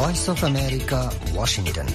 [0.00, 1.00] Voice of America
[1.34, 1.88] Washington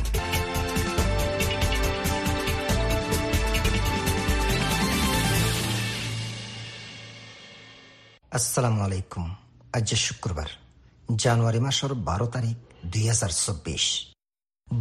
[8.32, 9.26] আসসালামু আলাইকুম
[9.78, 10.50] আজ শুক্রবার,
[11.16, 12.58] জানুয়ারি মাসের বারো তারিখ,
[12.92, 13.86] দুই হাজার চব্বিশ।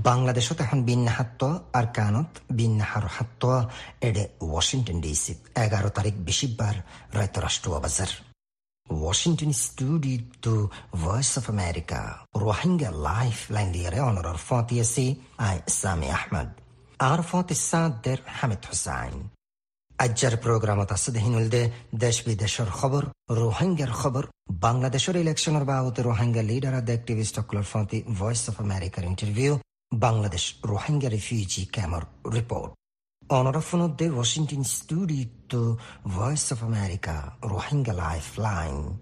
[0.08, 1.42] বাংলাদেশত এখন বিন্যাহাত্ত
[1.78, 3.42] আর কানত বিন্যাহার হাত্ত
[4.08, 5.32] এডে ওয়াশিংটন ডিসি
[5.64, 6.76] এগারো তারিখ বেশিবার
[7.16, 8.10] রায়তরাষ্ট্র বাজার
[8.86, 12.20] Washington studio to Voice of America.
[12.34, 16.48] Rohingya Lifeline liare honorar fatiasi ay Sami Ahmad.
[17.00, 19.14] আর ফতি সাদের হামিদ হুসাইন
[19.98, 21.62] আজ্জার প্রোগ্রামত আছে দেহিনুলদে
[21.94, 23.02] দেশ বিদেশের খবর
[23.42, 24.24] রোহিঙ্গার খবর
[24.66, 29.52] বাংলাদেশের ইলেকশনের বাবদ রোহিঙ্গা লিডার আদ অ্যাক্টিভিস্ট অকলর ফতি ভয়েস অফ আমেরিকার ইন্টারভিউ
[29.92, 31.10] বাংলাদেশ রোহিঙ্গা
[33.30, 37.92] রিফিউজি ক্যামর report অনরফনদ্দে Washington studio to voice of America Rohingya
[38.38, 38.96] lifeline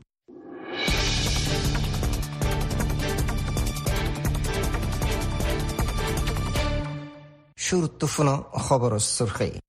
[7.59, 9.61] শুরুত্তফুন খবর সুরখি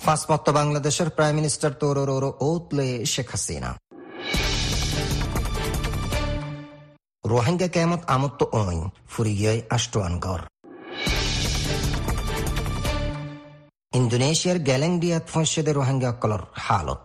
[0.00, 3.76] ফাঁসমত্ত বাংলাদেশের প্রাইম মিনিস্টার তোরোর ওতলে শেখ হাসিনা
[7.24, 10.57] রোহিঙ্গা কেমত আমত্ত ওই ফুরিগিয়ায় আষ্ট্রানগর
[13.98, 17.02] ইন্দোনেশিয়ার গ্যালেংডিয়াত ফসেদে রোহিঙ্গা কলর হালত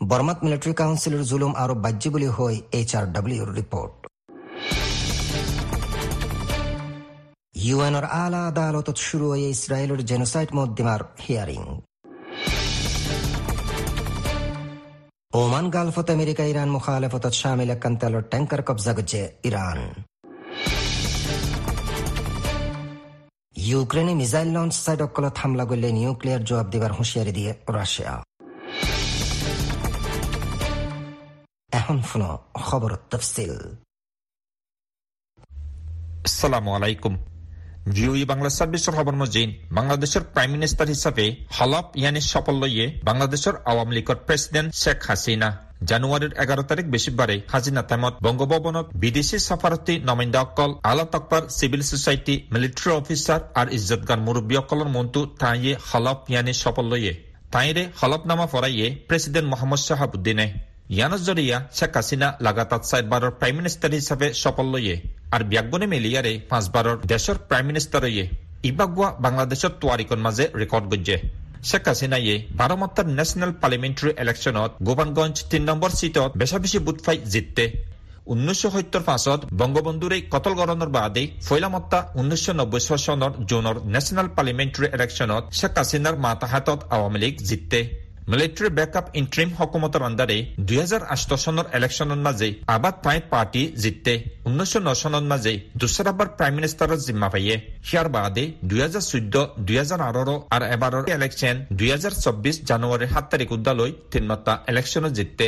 [0.00, 3.96] বর্মাত মিলিটারি কাউন্সিলের জুলুম আরও বাহ্য বলে হয় এইচ আর ডব্লিউর রিপোর্ট
[7.66, 11.62] ইউএনর আলা আদালতত শুরু হয়ে ইসরায়েলের জেনোসাইড মধ্যমার হিয়ারিং
[15.32, 19.80] ওমান, গালফত, আমেরিকা, ইরান মুখালেফতত শামিল কান্তালর ট্যাঙ্কার কবজা গজে ইরান।
[23.56, 28.12] ইউক্রেনে মিসাইল লঞ্চ সাইড অকলত হামলা করলে নিউক্লিয়ার জবাব দেবার হুঁশিয়ারি দিয়ে রাশিয়া।
[31.78, 32.30] এখন শুনো
[32.68, 33.54] খবর তফসিল।
[36.26, 37.14] আসসালামু আলাইকুম।
[37.94, 41.24] ভিওই বাংলা সার্ভিসের খবর মজিন বাংলাদেশের প্রাইম মিনিস্টার হিসাবে
[41.56, 45.48] হলপ ইয়ানি সফল লইয়ে বাংলাদেশের আওয়ামী লীগের প্রেসিডেন্ট শেখ হাসিনা
[45.90, 52.34] জানুয়ারির এগারো তারিখ বেশিবারে হাজিনা তাইমত বঙ্গভবনত বিদেশি সফারতি নমিন্দা অকল আলা তকবার সিভিল সোসাইটি,
[52.52, 57.12] মিলিটারি অফিসার আর ইজ্জতগান মুরব্বী অকলর মন্তু তাইয়ে হলপ ইয়ানি সফল লইয়ে।
[57.54, 60.46] তাইরে হলফনামা ফরাইয়ে প্রেসিডেন্ট মোহাম্মদ শাহাবুদ্দিনে।
[60.94, 64.96] ইয়ানর জরিয়া শেখ হাসিনা লাগাতার চারবারের প্রাইম মিনিস্টার হিসাবে সফল লইয়ে
[65.34, 68.24] আর ব্যাগবনে মেলিয়ারে পাঁচবারের দেশের প্রাইম মিনিস্টার ইয়ে
[68.70, 71.16] ইবাগুয়া বাংলাদেশের তোয়ারিকর মাঝে রেকর্ড গজ্জে।
[71.68, 77.64] শেখ হাসিনাইয়ে বারোমাত্তার ন্যাশনাল পার্লামেন্টারি ইলেকশনত গোপানগঞ্জ তিন নম্বর সিটত বেশা বুথ ফাই জিততে।
[78.32, 85.44] সত্তৰ সত্তর পাঁচত বঙ্গবন্ধুরে কতল গণর বাদে ফৈলামত্তা উনিশশো নব্বই সনের জুনের ন্যাশনাল পার্লামেন্টারি ইলেকশ্যনত
[85.58, 87.80] শেখ হাসিনার মাতাহাতত আৱামী লীগ জিততে।
[88.26, 94.14] মিলিটারি বেকআপ ইন্ট্রিম হকুমতের আন্ডারে দুই হাজার আষ্ট সনের ইলেকশনের মাজে আবাদ পাই পাৰ্টি জিতে
[94.48, 97.54] উনিশশো ন সনের মাজে দুসরাবার প্ৰাইম মিনিষ্টাৰৰ জিম্মা পাইয়ে
[97.88, 99.34] হিয়ার বাদে দুহেজাৰ চৈধ্য,
[99.66, 100.62] দুহেজাৰ হাজার আৰু আর
[101.16, 101.56] ইলেকশ্যন
[101.94, 105.46] হাজার চব্বিশ জানুয়ারির সাত তাৰিখ উদ্দালৈ তিনমাত্রা ইলেকশ্যনত জিততে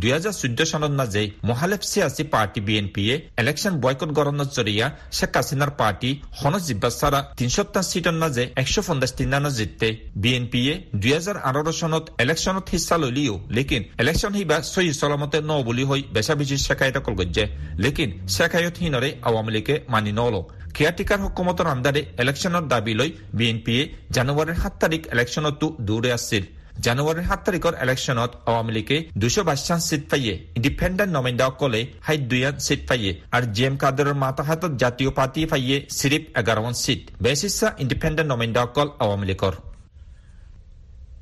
[0.00, 4.86] দুই হাজার চৈধ্য সনত মাঝে মহালেফ সিয়াসি পার্টি বিএনপিয়ে। ইলেকশন বয়কট গরণের জরিয়া
[5.18, 9.88] শেখ হাসিনার পার্টি হন জিব্বা ছাড়া তিনশোটা সিটর মাঝে একশো পঞ্চাশ তিনানো জিততে।
[10.22, 15.84] বিএনপিয়ে দুই হাজার আঠারো সনত ইলেকশনত হিস্সা লইলিও, লেকিন ইলেকশন হিবা সহি সলামতে ন বলি
[15.88, 17.44] হই বেচা বেশি শেখায়ত কল গজ্জে
[17.84, 20.36] লেকিন শেখায়ত হিনরে আওয়ামী লীগে মানি নল
[20.76, 23.82] কেয়ারটেকার হকুমতর আন্দারে ইলেকশনের দাবি লৈ বিএনপিয়ে
[24.16, 26.44] জানুৱাৰীৰ সাত তাৰিখ ইলেকশনতো দৌৰে আছিল।
[26.84, 32.80] জানুৱাৰীৰ সাত তাৰিখৰ ইলেকশ্যনত আৱামী লীগে দুশ বাইশান চিট পায়ে ইণ্ডিপেণ্ডেণ্ট নমিন্দাসকলে হাই দুয়ান চিট
[32.88, 38.28] পায়ে আৰু জি এম কাদৰৰ মাতাহাতত জাতীয় পাৰ্টি পাইয়ে, চিৰিপ এঘাৰখন চিট বেছ ইচ্ছা ইণ্ডিপেণ্ডেণ্ট
[38.32, 39.54] নমিন্দাসকল আৱামী লীগৰ।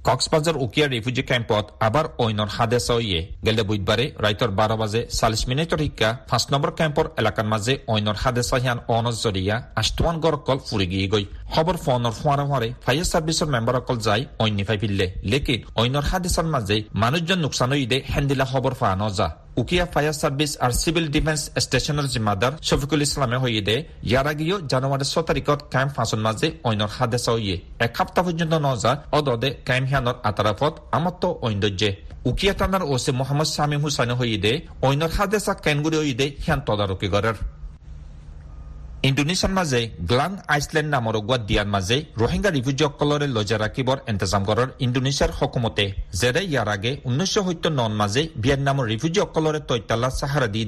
[0.04, 5.80] কক্সবাজার উকিয়া রিফিউজি ক্যাম্পত আবার ঐনর হাদেস ইয়ে গেলে বুধবারে রাইতর বারো বাজে চাল্লিশ মিনিটর
[5.82, 11.06] শিক্ষা পাঁচ নম্বর ক্যাম্পর এলাকার মাঝে ঐনর হাদেস হিয়ান অনজ জরিয়া আষ্টমান গড়কল ফুরি গিয়ে
[11.12, 16.04] গই খবর ফোনর ফোয়ারে ফোয়ারে ফায়ার সার্ভিসের মেম্বার অকল যাই ঐনি ফাই ফিরলে লেকিন ঐনর
[16.10, 19.28] হাদেসের মাঝে মানুষজন নোকসান দে হেন্দিলা খবর ফানো যা
[19.60, 23.76] উকিয়া ফায়ার সার্ভিস আর সিভিল ডিফেন্স স্টেশনের জিম্মাদার শফিকুল ইসলামে হইয়ে
[24.10, 27.56] ইয়ার আগেও জানুয়ারি ছ তারিখত কাইম ফাঁসন মাজে ঐনর হাদেসা হইয়ে।
[27.86, 31.90] এক সপ্তাহ পর্যন্ত নজা অদদে কাইম হিয়ানর আতারাফত আমত্ত ঐন্দর্যে
[32.30, 34.52] উকিয়া থানার ওসি মোহাম্মদ শামীম হুসাইন হইয়ে দে
[34.88, 37.36] ঐনর হাদেসা কেনগুড়ি হইয়ে হিয়ান তদারকি করার
[39.08, 39.80] ইণ্ডোনেছিয়াৰ মাজে
[40.10, 45.84] গ্লাং আইচলেণ্ড নামৰ গোৱা দিয়াৰ মাজে ৰোহিংগা ৰিফিউজিসকলৰে লজা ৰাখিবৰ ইন্তজাম কৰাৰ ইণ্ডোনেছিয়াৰ সকুমতে
[46.20, 50.60] যেৰে ইয়াৰ আগে ঊনৈছশ সত্তৰ নন মাজে ভিয়েটনামৰ ৰিফিউজিসকলৰে তৈতালা চাহাৰা দি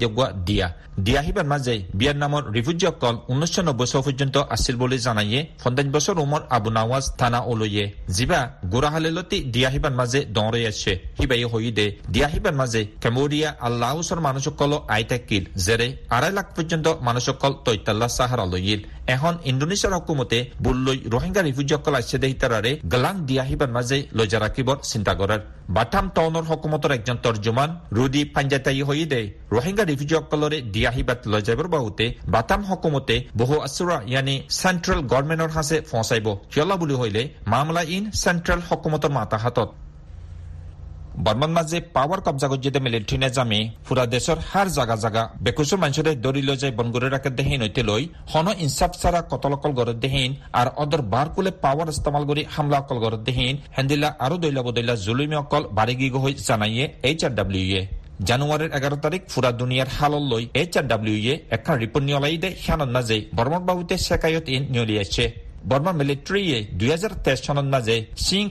[0.49, 0.67] দিয়া।
[1.07, 6.43] দিয়া হিবাৰ মাজে ভিয়েটনামৰ ৰিফিউজিসকল ঊনৈছশ নব্বৈ চন পৰ্যন্ত আছিল বুলি জানায়ে পঞ্চাছ বছৰ উমৰ
[6.57, 7.85] আবু নৱাজ থানা ওলৈয়ে
[8.17, 8.41] যিবা
[8.73, 14.73] গোৰাহালেলতি দিয়া হিবাৰ মাজে দৌৰাই আছে। সিবাই হৈ দে, দিয়া হিবাৰ মাজে কেমৰিয়া আল্লাহৰ মানুহসকল
[14.95, 18.81] আই থাকিল যেৰে আঢ়াই লাখ পৰ্যন্ত মানুহসকল তৈতালা চাহাৰালৈছিল
[19.15, 24.77] এখন ইণ্ডোনেছিয়াৰ হকুমতে বুল্লৈ ৰোহিংগা ৰিফিউজিসকল আছে দে হিতাৰে গলাং দিয়া হিবাৰ মাজে লজা ৰাখিবৰ
[24.91, 25.41] চিন্তা কৰাৰ।
[25.77, 29.21] বাটাম টাউনৰ হকুমতৰ একজন তৰ্জমান ৰুডি পাঞ্জাতাই হৈ দে
[29.55, 35.77] ৰোহিংগা ৰিফিউজিসকলৰে দিয়া হিবাত লৈ যাবৰ বাহুতে বাটাম হকুমতে বহু আচৰা ইয়ানি চেণ্ট্ৰেল গভৰ্ণমেণ্টৰ সাঁচে
[35.91, 37.23] ফচাইব। কিয়লা বুলি হলে
[37.53, 39.69] মামলা ইন চেণ্ট্ৰেল হকুমতৰ মাতা হাতত
[41.25, 46.43] বৰ্মান মাজে পাৱাৰ কব্জা গজ্জিতে মিলিটাৰী নেজামে পুৰা দেশৰ হাৰ জাগা জাগা। বেকুচুৰ মানুষৰে দৌৰি
[46.49, 48.03] লৈ যায় বনগুৰি ৰাখে দেহীন লৈ
[48.33, 50.31] হন ইনচাফ চাৰা কতলকল গড়ত দেহীন,
[50.61, 54.95] আৰু অদৰ বাৰ কুলে পাৱাৰ ইস্তেমাল কৰি হামলা অকল গড়ত দেহীন, হেন্দিলা আৰু দৈলা বদৈলা
[55.07, 57.83] জুলুমি অকল বাৰিগি হৈ জানাইয়ে এইচ আৰ ডাব্লিউ এ
[58.29, 62.91] জানুৱাৰীৰ এঘাৰ তাৰিখ ফুৰা দুনিয়াৰ হাললৈ এইচ আৰ ডাব্লিউ এ এখন ৰিপৰ্ট নিয়লাই দে সিয়ানত
[62.97, 65.25] নাযায় বৰ্মন বাবুতে চেকায়ত ইন নিয়লিয়াইছে
[65.71, 68.45] বৰ্মা মিলিটাৰীয়ে দুহেজাৰ তেইছ চনৰ মাজে চিং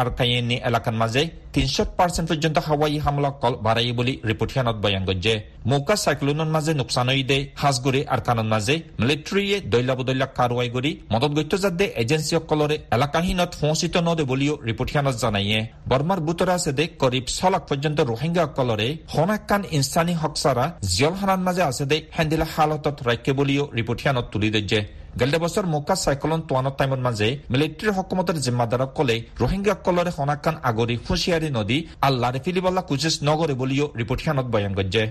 [0.00, 1.22] আৰু কায়েনি এলেকাৰ মাজে
[1.54, 5.32] তিনশ পাৰ্চেণ্ট পৰ্যন্ত হাৱাই হামলা কল বাঢ়াই বুলি ৰিপৰ্টখনত বয়ান কৰিছে
[5.70, 11.32] মৌকা চাইক্লোনৰ মাজে নোকচান দে সাজগুৰি আৰু কাণৰ মাজে মিলিটাৰীয়ে দৈলা বদৈলা কাৰোৱাই কৰি মদত
[11.36, 15.58] গৈত যাতে এজেঞ্চিসকলৰে এলেকাহীনত ফচিত নদে বুলিও ৰিপৰ্টখনত জনায়ে
[15.90, 21.84] বৰ্মাৰ বুটৰা আছে দে কৰিব ছ লাখ পৰ্যন্ত ৰোহিংগাসকলৰে সনাকান ইনচানী হকচাৰা জিয়লখানাৰ মাজে আছে
[21.90, 24.80] দে হেন্দিলা হালতত ৰাখে বুলিও ৰিপৰ্টখনত তুলি দিছে
[25.19, 31.49] গেলে বছৰ মোকা চাইক্লন তোৱানৰ টাইমৰ মাজে মিলিটাৰী হকুমতৰ জিম্মাদাৰক কলে ৰোহিংগাসকলৰে সনাকান আগৰি ফুচিয়াৰী
[31.57, 31.77] নদী
[32.07, 35.03] আল্লাহ ফিলিবাল্লা কুচিছ নগৰে বুলিও ৰিপৰ্টখনত বয়ান কৰিছে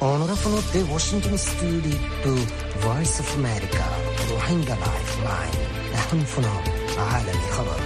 [0.00, 2.32] Honorable de Washington Studio to
[2.80, 3.84] Voice of America
[4.30, 5.54] روحينجا لايف لاين
[5.94, 6.56] نحن فنو
[7.00, 7.80] عالمي خبر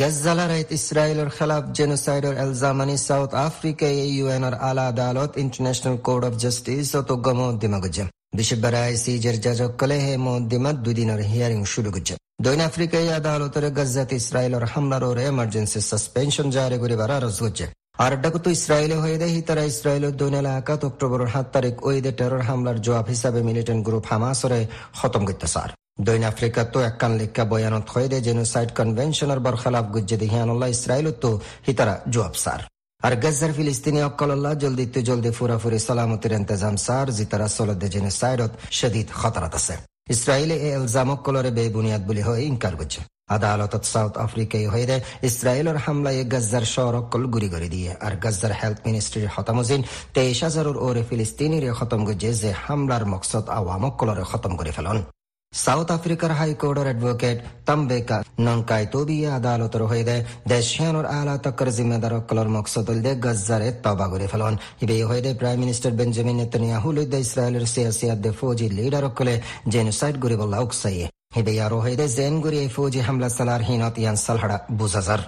[0.00, 7.00] গজ্জালারাইত ইসরায়েলের খেলাফ জেনোসাইডর এলজামানি সাউথ আফ্রিকায় ইউএনর আলা আদালত ইন্টারন্যাশনাল কোর্ট অফ জাস্টিস ও
[7.08, 7.78] তো গমদ্দিমা
[8.33, 14.65] বিশ্ববারায় সিজের যাজক কলে হে মদ্দিমাত দুদিনের হিয়ারিং শুরু গজ্জে দক্ষিণ আফ্রিকায় আদালতের গজ্জাত ইসরায়েলের
[14.65, 16.77] হামলার ওরে এমার্জেন্সি সাসপেনশন জারি
[17.17, 17.67] আরজ গজ্জে
[17.99, 18.13] আর
[18.49, 23.05] ইসরায়েলে হয়ে দেয় তারা ইসরায়েলের দৈন এলাকাত অক্টোবরের সাত তারিখ ওই দে টেরর হামলার জবাব
[23.05, 24.59] হিসাবে মিলিটেন্ট গ্রুপ হামাসরে
[24.99, 25.69] খতম করতে সার
[26.01, 31.23] দৈন আফ্রিকাতো একখান লেখা বয়ানত হয়ে দে জেনোসাইড কনভেনশনের বরখলাফ গুজ্জে দেহিয়ানুল্লাহ ইসরায়েলত
[31.67, 32.61] হিতারা জবাব সার
[33.05, 39.07] আর গজ্জার ফিলিস্তিনি অক্কল্লাহ জলদি তো জলদি ফুরাফুরি সালামতির ইন্তজাম সার, জিতারা সলদে জেনোসাইডত শদীদ
[39.19, 39.75] খতরাত আছে।
[40.15, 42.99] ইসরায়েলে এ এলজাম অক্কলরে বেবুনিয়াদ বুলি হয় ইনকার করছে।
[43.35, 44.95] আদালতত সাউথ আফ্রিকায় হয়ে
[45.29, 49.81] ইসরায়েলের হামলায় গজ্জার শহরকল গুড়ি করে দিয়ে। আর গজ্জার হেলথ মিনিস্ট্রির হতমজিন
[50.15, 54.97] তেইশ হাজারের ওরে ফিলিস্তিনির খতম গজে যে হামলার মকসদ আওয়ামকলরে খতম করে ফেলন।
[55.53, 57.37] সাউথ আফ্রিকার হাইকোর্টের অ্যাডভোকেট
[57.67, 64.05] তাম্বেকা নঙ্কাই তবিয়ে আদালতের হয়ে দেয় দেশিয়ানোর আলা তক্কর জিম্মেদার অকলর মকসদ দে গজ্জারে তবা
[64.11, 64.53] করে ফেলন
[64.83, 69.35] ইবে হয়ে দেয় প্রাইম মিনিস্টার বেঞ্জামিন নেতানিয়াহু লইদে ইসরায়েলের সিয়াসি আদে ফৌজি লিডার অকলে
[69.73, 71.05] জেনোসাইড করে বল্লা উকসাইয়ে
[71.35, 75.21] হিবে ইয়ারো হয়ে দেয় জেন গুরি ফৌজি হামলা সালার হিনত ইয়ান সালহাড়া বুঝাজার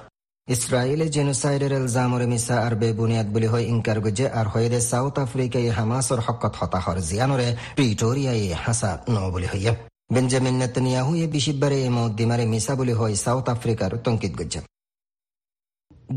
[0.47, 5.69] ইসরায়েলে জেনোসাইডের এলজামরে মিসা আর বেবুনিয়াদ বুলি হয় ইনকার গজে আর হয়ে দে সাউথ আফ্রিকায়
[5.77, 7.47] হামাসর হকত হতাহর জিয়ানরে
[7.77, 9.73] প্রিটোরিয়ায় হাসা ন বুলি হইয়া
[10.09, 14.61] এ বিশিববারে এ মদ্দিমারে মিসা বুলি হয় সাউথ আফ্রিকার তঙ্কিত গজ্জে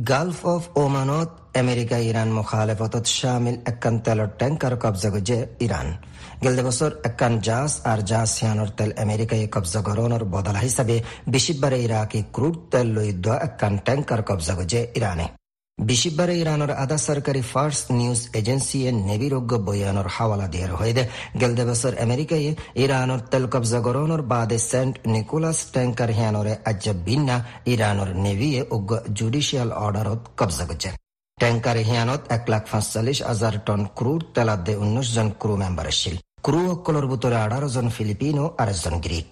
[0.04, 5.88] গালফ অফ ওমানত আমেরিকা ইরান মুখালেফতত শামিল একান তেলর ট্যাঙ্কার কবজা গজে ইরান
[6.42, 10.96] গেলদে বছর একান জাস আর জাস সিয়ানোর তেল আমেরিকায় কবজা গরনের বদলা হিসাবে
[11.26, 15.26] বিশিববারে ইরাকি ক্রুড তেল লই দোয়া একান ট্যাঙ্কার কবজা গজে ইরানে
[15.78, 21.02] বিশিববারে ইরানের আধা সরকারি ফার্স্ট নিউজ এজেন্সি এ নেবিরোগ্য বয়ানোর হাওয়ালা দিয়ে হয়ে।
[21.40, 22.48] গেলদে বছর আমেরিকায়
[22.84, 27.36] ইরানোর তেল কবজা গরনের বাদে সেন্ট নিকোলাস ট্যাঙ্কার হিয়ানোরে আজ বিন্না
[27.72, 30.90] ইরানোর নেভিয়ে উগ্র জুডিশিয়াল অর্ডারত কবজা করছে।
[31.38, 36.16] ট্যাঙ্কার হিয়ানত এক লাখ পাঁচচল্লিশ হাজার টন ক্রুড তেলাদে উনিশ জন ক্রু মেম্বার আসছিল
[36.46, 39.30] ক্রু অকলর ভিতরে আঠারো জন ফিলিপিনো আর একজন গ্রিক।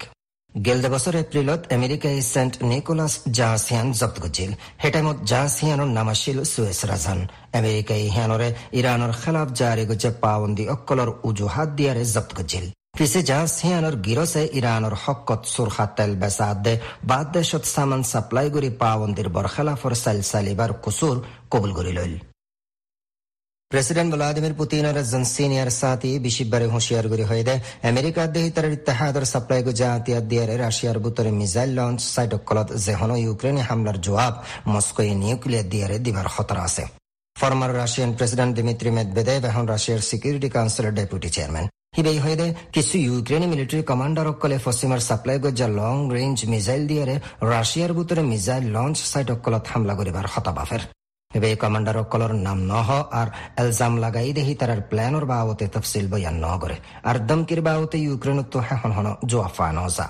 [0.54, 4.50] গেলদে বছর এপ্রিলত আমেরিকায় সেন্ট নিকোলাস জাহাসিয়ান জব্দ করছিল।
[4.82, 7.20] হে টাইমত জাহাসিয়ানোর নাম আছিল সুয়েস রাজান।
[7.60, 12.64] আমেরিকায় হিয়ানরে ইরানোর খেলাফ জারি গজে পাবন্দি অকলর উজুহাত দিয়ারে জব্দ করছিল।
[12.98, 16.74] পিছে জাহাসিয়ানোর গিরসে ইরানোর হকত সুরখা তেল বেসাদ দে
[17.10, 21.16] বাদ দেশত সামান সাপ্লাই করি পাবন্দির বরখেলাফর সাইল সালিবার কুসুর
[21.52, 22.14] কবুল করি লইল
[23.74, 29.24] প্রেসিডেন্ট ভ্লাদিমির পুতিনের একজন সিনিয়র সাথী বিশিববারে হুঁশিয়ার করে হয়ে দেয়। আমেরিকা দেহি তার ইত্তেহাদর
[29.32, 34.34] সাপ্লাই গো জাহাতিয়া দিয়ে রাশিয়ার বুতরে মিসাইল লঞ্চ সাইটকলত যেহন ইউক্রেনে হামলার জবাব
[34.72, 36.84] মস্কোয় নিউক্লিয়ার দিয়ে দিবার খতরা আছে।
[37.36, 41.66] ফর্মার রাশিয়ান প্রেসিডেন্ট দিমিত্রি মেদবেদেব এখন রাশিয়ার সিকিউরিটি কাউন্সিলের ডেপুটি চেয়ারম্যান।
[41.96, 42.36] হিবেই হয়ে
[42.74, 47.04] কিছু ইউক্রেনি মিলিটারি কমান্ডার অকলে পশ্চিমার সাপ্লাই গজ্জা লং রেঞ্জ মিসাইল দিয়ে
[47.52, 50.82] রাশিয়ার ভিতরে মিসাইল লঞ্চ সাইট অকলত হামলা করিবার হতাবাফের
[51.34, 52.88] এবে কমান্ডার অকলর নাম নহ
[53.20, 56.76] আর এলজাম লাগাই দেহি তার প্ল্যানর বাবতে তফসিল বয়ান ন করে
[57.08, 60.08] আর দমকির বাবতে ইউক্রেন তো হেখন হন জোয়াফা নজা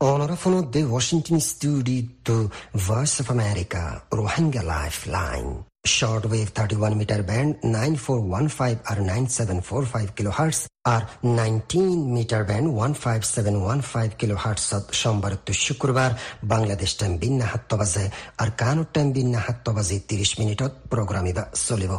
[0.00, 5.69] Ora från the Washington studio to Voice of America, Rohingya Lifeline.
[5.86, 10.60] Shortwave 31 meter band 9415 or 9745 kilohertz
[10.94, 14.64] আর 19 মিটার ব্যান্ড 15715 কিলোহার্টজ
[15.00, 16.10] সোমবার তো শুক্রবার,
[16.52, 18.04] বাংলাদেশ টাইম বিন্না হাত্ত বাজে,
[18.42, 21.26] আর কানুর টাইম বিন্না হাত্ত বাজে 30 মিনিটত প্রোগ্রাম
[21.68, 21.92] চলিব।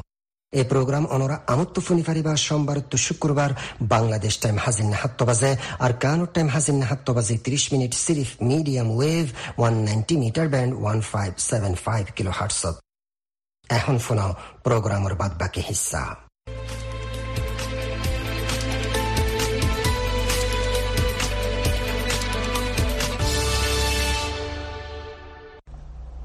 [0.54, 3.52] এই প্রোগ্রাম অনরা আমত্ত ফুনি ফারিবা সোমবার তো শুক্রবার,
[3.96, 5.52] বাংলাদেশ টাইম হাজির হাত্ত বাজে,
[5.86, 9.26] আর কানুর টাইম হাজির হাত্ত বাজে 30 minute সিরিফ medium wave
[9.66, 12.64] 190 metre band 1575 kilohertz
[13.70, 14.32] এখন শোনাও
[14.66, 16.04] প্রোগ্রামের বাদ বাকি হিস্সা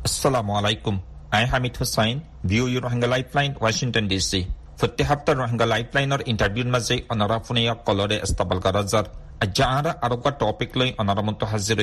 [0.09, 0.95] Assalamu alaikum.
[1.33, 4.33] I am Hamid Hussain, view your Rohingya Lifeline, Washington DC.
[4.81, 9.05] প্রতি সপ্তাহ রোহিঙ্গা লাইফলাইনৰ ইণ্টাৰভিউৰ মাজে অনাৰাফোনীয়া কলৰে এস্তাবাল কাৰাজাৰ
[9.45, 11.81] আজ্জা আহাৰা আৰু টপিক লৈ অনাৰামন্ত হাজিৰ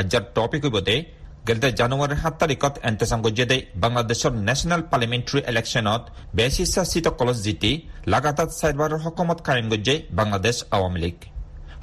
[0.00, 0.96] আজ্জাৰ টপিক হ'ব দে
[1.48, 6.02] গেলতে জানুৱাৰীৰ সাত তাৰিখত এণ্টেচাং গজ্জেদে বাংলাদেশৰ নেশ্যনেল পাৰ্লিমেণ্টাৰী ইলেকশ্যনত
[6.36, 7.72] বেচিচ্ছাচিত কলজ জিতি
[8.12, 11.18] লাগাতাৰ চাৰিবাৰৰ সকামত কায়েম গজ্জে বাংলাদেশ আৱামী লীগ।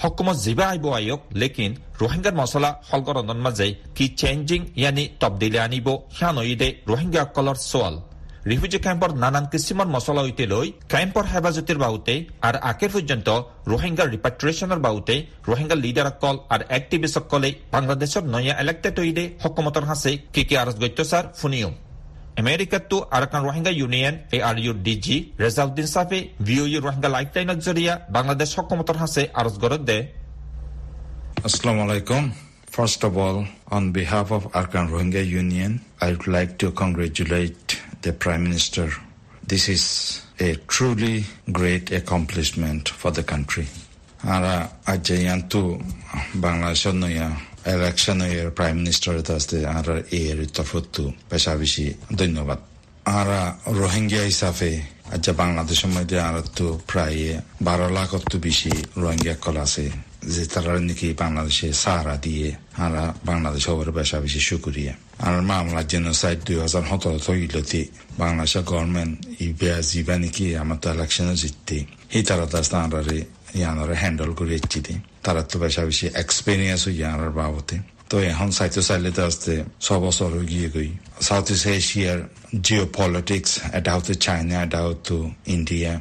[0.01, 6.31] হকুমত জিবা আইব আয়োগ, লেকিন রোহিঙ্গার মশলা হলগরণৰ মাজে কি চেঞ্জিং ইয়ানি তবদিলে আনিব, সিয়া
[6.31, 7.95] রোহিঙ্গা রোহিঙ্গাসকলৰ সোৱাল
[8.47, 12.13] রিফিউজি ক্যাম্পর নানান কিসিমৰ মছলা ঐতে লৈ ক্যাম্পৰ হেফাজতিৰ বাহুতে
[12.47, 13.27] আৰু আকে পৰ্যন্ত
[13.71, 15.15] রোহিঙ্গাৰ রিপাট্রিয়েশনের বাহুতে
[15.49, 21.69] রোহিঙ্গা লিডারসকল আৰু এক্টিভিষ্টসকলে বাংলাদেশৰ নয়া এলেক্টেড হইদে হকুমতৰ হাসে কে কি আরজ গৈত্যাচার ফুনিও
[22.41, 28.49] আমেরিকাতো Arakan Rohingya union A R your DG Rezauddin সাফে ভিওইউ রোহিঙ্গা লাইফলাইনের জরিয়া বাংলাদেশ
[28.57, 29.99] হকুমতর হাসে আরজ গরদ দে
[31.41, 32.21] Assalamu alaikum.
[32.69, 33.37] First of all,
[33.69, 37.68] on behalf of Arkan Rohingya Union, I would like to congratulate
[38.01, 38.87] the Prime Minister.
[39.43, 39.83] This is
[40.39, 43.67] a truly great accomplishment for the country.
[44.25, 45.61] Ara ajayantu
[46.35, 47.29] Bangladesh noya
[47.65, 49.87] election এর prime minister তাস্তে আর
[50.21, 51.85] এর তরফতু পেশাবেশি
[52.19, 52.59] ধন্যবাদ
[53.17, 53.29] আর
[53.79, 54.71] রোহিঙ্গা হিসাবে
[55.15, 57.19] আচ্ছা বাংলাদেশের মধ্যে আর তো প্রায়
[57.67, 58.71] বারো লাখর তো বেশি
[59.03, 59.85] রোহিঙ্গা কল আছে
[60.33, 62.47] যে তারা নাকি বাংলাদেশে সাহারা দিয়ে
[62.83, 62.93] আর
[63.29, 64.93] বাংলাদেশ ওপরে বেশা সুকুরিয়া
[65.49, 67.81] মামলা জেনোসাইড দুই হাজার সতেরো তৈলতে
[68.19, 69.13] বাংলাদেশের গভর্নমেন্ট
[69.45, 71.77] ইবিয়া জিবা নাকি আমার তো ইলেকশনে জিততে
[72.11, 73.17] সেই তারা তাস্তে আনারে
[73.57, 74.93] ইয়ানরে হ্যান্ডেল করে ইচ্ছিতে
[75.25, 77.75] তারা তো বেশা বেশি এক্সপিরিয়েন্স হই ইয়ানার বাবতে
[78.09, 80.89] তো এখন চাইতে চাইলে আসতে ছ বছর গিয়ে গই
[81.27, 82.19] সাউথ ইস্ট এশিয়ার
[82.61, 85.17] জিও পলিটিক্স এটা হচ্ছে চাইনা এটা হতো
[85.55, 85.93] ইন্ডিয়া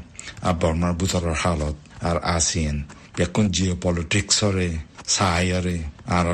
[0.42, 1.76] আর বর্মার ভিতরের হালত
[2.08, 2.76] আর আসিয়ান
[3.16, 4.68] বেকুন জিও পলিটিক্সরে
[5.09, 6.27] সাহায্যরে আর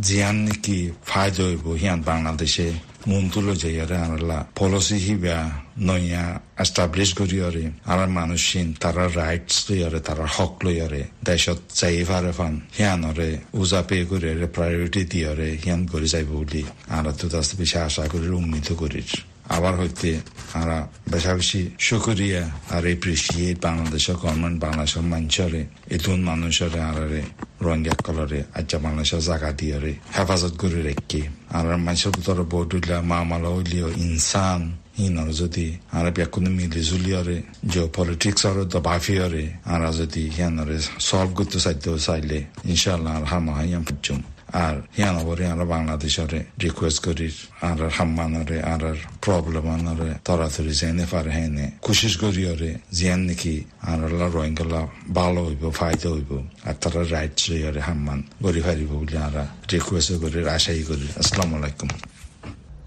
[0.00, 2.72] জিয়ান নাকি ফায়দা হইব হিয়ান বাংলাদেশে
[3.06, 5.38] মন তুলে যাইয়ারে আনালা পলিসি হিবা
[5.78, 12.60] নয়া এস্টাবলিশ করিয়ারে আর মানুষিন তারা রাইটস লইয়ারে, তারা হক লইয়ারে, দেশত যাই ফারে ফান
[12.78, 18.04] হিয়ানরে উজা পে করে প্রায়োরিটি দিয়ারে হিয়ান করে যাইব বলি। আর তো দাস বেশি আশা
[18.12, 20.20] করি উন্নীত করির। আবার হইতে
[20.52, 27.22] আমরা বেশা বেশি শুকরিয়া আর এপ্রিসিয়েট বাংলাদেশের গভর্নমেন্ট বাংলাদেশের মানুষরে এতুন মানুষরে আরে
[27.62, 33.24] রোহিঙ্গা কলরে আচ্ছা বাংলাদেশের জায়গা দিয়ারে হেফাজত করে রেখে। আর মানুষের ভিতরে বহুত উঠলা মা
[33.24, 40.30] মালা হইলিও ইনসান। হিনর যদি আর বেকুন মিলি জুলিয়রে জিও পলিটিক্স আর দবাফিয়রে আর যদি
[40.30, 44.22] হিয়ানরে সলভ করতে চাইতে চাইলে ইনশাল্লাহ আর হামা হাইয়াম ফুচুম
[44.62, 47.28] আর হিয়ান বরে আর বাংলাদেশরে রিকোয়েস্ট করি,
[47.68, 48.82] আর হাম্মানরে, আর
[49.24, 53.54] প্রবলেম আনরে তরাতরি জেনে পারে হেনে। কোশিশ করি ওরে জিয়ান নাকি
[53.90, 54.00] আর
[54.34, 54.80] রোহিঙ্গলা
[55.18, 56.32] ভালো হইব, ফায়দা হইব,
[56.68, 59.36] আর তারা রাইট লইয়ারে হাম্মান। গরি ফারিব বলে আর
[59.72, 61.90] রিকোয়েস্ট করি, আশাই করি। আসসালামু আলাইকুম।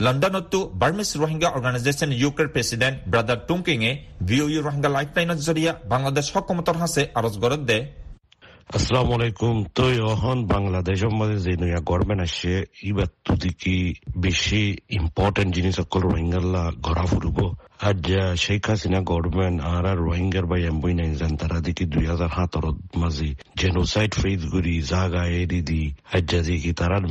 [0.05, 3.91] লণ্ডনতো বাৰ্মিছ ৰোহিংগা অৰ্গেনাইজেশ্যন ইউকেৰ প্ৰেচিডেণ্ট ব্ৰাদাৰ টুংকিঙে
[4.27, 7.79] ভি ইউ ৰোহিংগা লাইফলাইনৰ জৰিয়া বাংলাদেশ হকুমতৰ হাছে আৰজ গৰত দে।
[8.67, 9.83] আসসালামু আলাইকুম। তো
[10.13, 12.53] অহন বাংলাদেশের মধ্যে যে নয়া গভর্নমেন্ট আসছে
[12.89, 13.75] ইবার তুদি কি
[14.25, 14.62] বেশি
[15.00, 17.38] ইম্পর্টেন্ট জিনিস সকল রোহিঙ্গাল্লা ঘরা ফুরব
[17.79, 20.62] আজ শেখ হাসিনা গভর্নমেন্ট আর আর রোহিঙ্গার বাই
[22.98, 24.13] মাঝি জেনোসাইড
[24.81, 26.31] জাগা এরি দি, আজ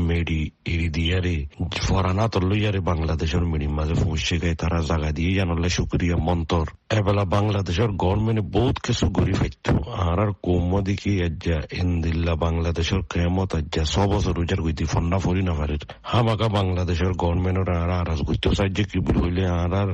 [0.01, 1.47] মেডি এরি দিয়ারে
[1.81, 7.25] ফরানা তর লইয়ারে বাংলাদেশের মেডি মাঝে ফুসে গায়, তারা জাগা দিয়ে জানালে শুক্রিয়া, মন্তর। এবেলা
[7.25, 13.85] বাংলাদেশের গভর্নমেন্ট বহুত কিছু গড়ি ফাইতো আর আর কৌম দেখি আজ্জা ইন্দিল্লা বাংলাদেশের কেমত আজ্জা
[13.85, 18.85] ছ বছর উজার গইতি ফন্না ফরি না পারে হামাকা বাংলাদেশের গভর্নমেন্টের আর আর গইতে সাহায্য
[18.85, 19.89] কি বলি আর আর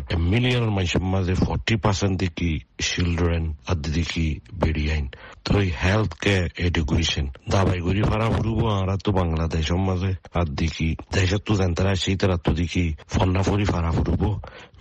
[0.63, 5.07] মিলিয়নের মানুষের মাঝে ফর্টি পার্সেন্ট দেখি চিলড্রেন আদি দেখি বেড়ি আইন
[5.45, 5.53] তো
[5.83, 11.55] হেলথ কেয়ার এডুকেশন দাবাই করি ফারা ফুরব আমরা তো বাংলাদেশের মাঝে। আর দেখি দেশের তো
[11.55, 14.23] জানতারা সেই তারা তো দেখি ফন্না ফরি ফারা ফুরব।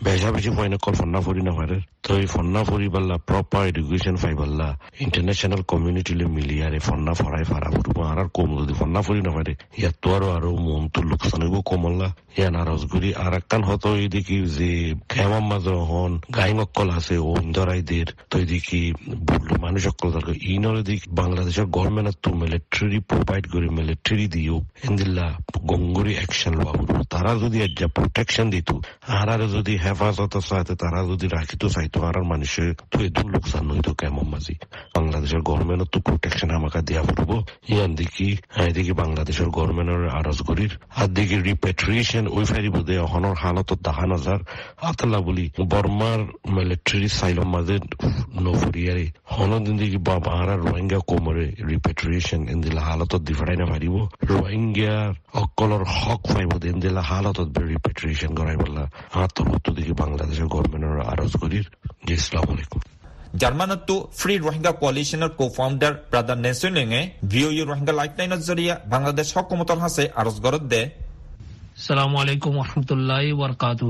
[0.04, 4.36] বেশা বেশি পয়না কল ফন্না ফরি না পারে তো ফন্না ফরি পাল্লা প্রপার এডুকেশন পাই
[4.36, 7.70] পাল্লা। ইন্টারন্যাশনাল কমিউনিটি মিলিয়ারে ফন্না ফরাই ফারা
[8.12, 9.32] আর কম যদি ফন্না ফরি না
[9.78, 12.50] ইয়াত তো আরও আরও মন তো লোকসান হইব কমল্লা ইয়া
[12.88, 13.40] করি আর
[14.10, 17.18] দেখি যে খেমার মাঝে হন গাইং অক্কল আছে
[18.44, 24.62] দেখি বুড়লো মানুষ অক্কল দরকার ইনরে দেখি বাংলাদেশের গভর্নমেন্ট তো মিলিটারি প্রোভাইড করে মিলিটারি দিও
[24.90, 26.54] এন্দিল্লা গঙ্গুরি অ্যাকশন
[27.10, 27.58] তারা যদি
[27.96, 28.72] প্রোটেকশন দিত
[29.08, 33.92] আর আর যদি হেফাজত চাইতে তারা যদি রাখিত চাইতো আর মানুষের তো এদুর লোকসান হইতো
[33.94, 34.56] কেমন মাঝি
[34.96, 37.32] বাংলাদেশের গভর্নমেন্ট তো প্রোটেকশন আমাকে দেওয়া পড়ব
[37.68, 38.28] ইয়ান দেখি
[38.64, 44.40] এদিকে বাংলাদেশের গভর্নমেন্টের আরজ করির আর দেখি রিপেট্রিয়েশন ওই ফেরি বোধে অহনর হালত দেখা নজার
[44.82, 47.76] আতলা বলি বর্মার মিলিটারি সাইলম মাঝে
[48.38, 53.96] নফরিয়ারে হনদিন দেখি বাবা আর রোহিঙ্গা কোমরে রিপেট্রিয়েশন এন্দিলা হালতত দিফাই না পারিব
[54.32, 58.84] রোহিঙ্গার অকলর হক পাইব এন্দিলা হালতত রিপেট্রিয়েশন করাই বললা
[59.18, 59.48] আতর
[59.82, 61.66] দেখি বাংলাদেশের গভর্নমেন্টের আরজ করির
[62.08, 62.82] জি ইসলাম আলাইকুম।
[63.42, 69.28] জার্মানতো ফ্রি রোহিঙ্গা কোয়ালিশনের কো ফাউন্ডার ব্রাদার নেচুলিঙে এ ভিওইউ রোহিঙ্গা ৰোহিংগা লাইফলাইনৰ জৰিয়া বাংলাদেশ
[69.36, 70.82] হকুমতৰ হাসে আরজ গরত দে।
[71.86, 73.90] সালামু আলাইকুম রহমতুল্লাহ বরকাতু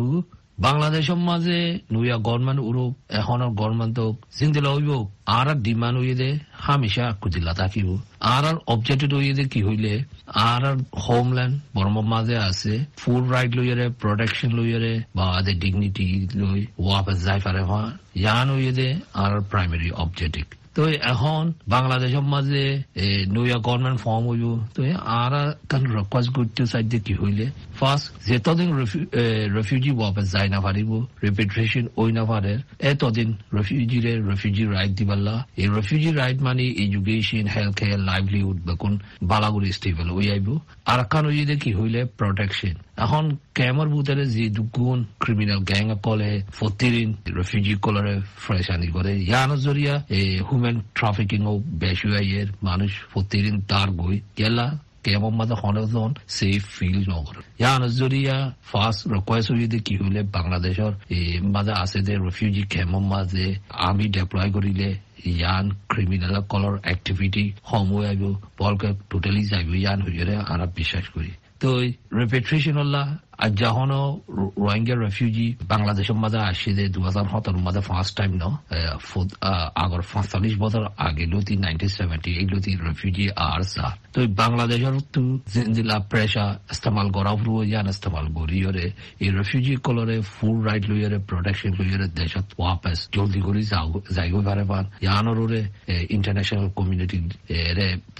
[0.57, 1.57] বাংলাদেশের মাঝে
[1.93, 3.97] নুয়া গভর্নমেন্ট উরুপ এখনের গভর্নমেন্ট
[4.37, 4.91] জিন্দিলা হইব।
[5.37, 6.29] আর আর ডিমান্ড হইয়ে দে,
[6.65, 7.87] হামেশা কুজিল্লা থাকিব।
[8.33, 9.93] আর আর অবজেক্টেড হইয়ে দে কি হইলে,
[10.49, 16.05] আর আর হোমল্যান্ড বর্মার মাঝে আছে ফুড রাইট লইয়ারে প্রোটেকশন লইয়ারে বা আদের ডিগনিটি
[16.41, 17.85] লই ওয়াপস যাই পারে হওয়া
[18.21, 18.87] ইয়ান হইয়ে দে,
[19.21, 21.41] আর প্রাইমারি অবজেক্টিভ তো এখন
[21.75, 22.63] বাংলাদেশের মাঝে
[23.35, 24.81] নয়া গভর্নমেন্ট ফর্ম হইব। তো
[25.21, 25.33] আর
[25.69, 27.45] কান রিকোয়েস্ট করতে চাইতে কি হইলে
[27.81, 28.69] ফার্স্ট যেতদিন
[29.57, 30.91] রেফিউজি ওয়াপস যাই না পারিব
[31.25, 32.53] রিপেট্রেশন ওই না পারে
[32.91, 38.93] এতদিন রেফিউজিরে রেফিউজি রাইট দিবাল্লা। এই রেফিউজি রাইট মানে এডুকেশন হেলথ কেয়ার লাইভলিহুড বেকুন
[39.29, 40.47] বালাগুড়ি স্টেবল ওই আইব।
[40.91, 43.23] আর কান ওই কি হইলে প্রোটেকশন এখন
[43.57, 49.93] কেমৰ ভিতরে যে দুগুণ ক্রিমিনাল গ্যাং কলে, ফতিরিন রেফিউজি কলরে ফ্রেশানি করে। ইয়ানোর জরিয়া
[50.47, 54.67] হিউম্যান ট্রাফিকিং ও বেশি আইয়ের মানুষ ফতিরিন তার গই গেলা
[55.03, 61.71] কেমন মাঝে হনজন সেফ ফিল নগর। ইয়ান জরিয়া ফার্স্ট রিকোয়েস্ট হইতে কি হ'লে বাংলাদেশের মাজে
[61.75, 68.23] আছে যে রেফিউজি কেম্পৰ মাঝে আমি ডেপ্লয় করিলে ইয়ান ক্রিমিনাল কলর অ্যাক্টিভিটি সমূহ আইব
[68.59, 71.79] বলকে টোটালি যাইব। ইয়ান হইরে আনা বিশ্বাস করি। তো
[72.19, 72.77] রিপেট্রেশন
[73.43, 73.89] আর যখন
[74.63, 78.43] রোহিঙ্গা রেফিউজি বাংলাদেশের মাঝে আসছে যে দু হাজার সতেরো মাঝে ফার্স্ট টাইম ন
[79.83, 82.31] আগর পঁয়তাল্লিশ বছর আগে লতি নাইনটিন সেভেন্টি
[82.87, 85.21] রেফিউজি আর সা তো বাংলাদেশের তো
[85.75, 88.85] জিলা প্রেশা ইস্তেমাল করা ফুরু ইয়ান ইস্তেমাল করি ওরে
[89.23, 93.61] এই রেফিউজি কলরে ফুল রাইট লইয়ারে প্রোটেকশন লইয়ারে দেশত ওয়াপস জলদি করে
[94.17, 95.39] যাইব পারে পান। ইয়ানোর
[96.15, 97.17] ইন্টারন্যাশনাল কমিউনিটি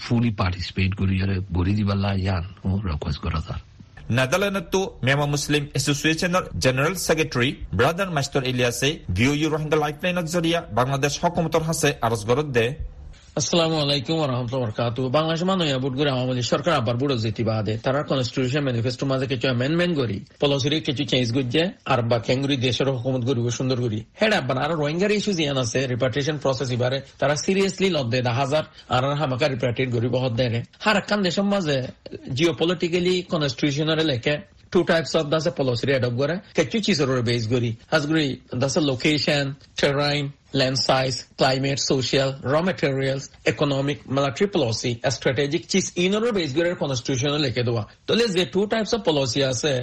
[0.03, 1.13] ফুলি পার্টিসিপেট করি
[1.57, 2.43] গড়ি দিবাল্লা ইয়ান
[2.89, 3.61] রিকোয়েস্ট করা তার।
[4.09, 11.13] নেদাৰলেণ্ডতো মেমা Muslim এছ'চিয়েশ্যনৰ general secretary brother master ইলিয়াছে ভি ইউ ৰোহিংগা লাইফলাইনৰ জৰিয়া বাংলাদেশ
[11.21, 12.21] হকুমতৰ হাছে আৰজ
[12.57, 12.65] দে
[13.39, 17.99] আসসালামু আলাইকুম রহমতুল্লাহ বরকাত বাংলাদেশ মানুষ বুট করে আমাদের সরকার আবার বুড়ো যেতে বাদে। তারা
[18.11, 23.23] কনস্টিটিউশন ম্যানিফেস্টো মাঝে কিছু অ্যামেন্ডমেন্ট করি। পলিসির কিছু চেঞ্জ করছে, আর বা কেঙ্গুরি দেশের হুকুমত
[23.29, 27.87] করিব, সুন্দর করি। হ্যাঁ আবার আর রোহিঙ্গার ইস্যু জিয়ান আছে রিপার্টেশন প্রসেস এবারে তারা সিরিয়াসলি
[27.95, 28.63] লদ্দে দা হাজার
[28.95, 31.77] আর হামাকা রিপার্টেড করিব, হদ দেয় হার একখান দেশের মাঝে
[32.37, 34.35] জিও পলিটিক্যালি কনস্টিটিউশনের লেখে,
[34.73, 38.27] two types of that's a policy of gore kechu chisoro base gori has gori
[38.91, 39.43] location,
[39.79, 45.61] terrain land size climate, social, raw materials, economic military policy strategic
[45.95, 49.73] in order base gore constitution লিখে দেওয়া তাহলে যে two types of policy আছে।